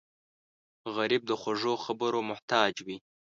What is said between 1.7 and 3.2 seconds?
خبرو محتاج وي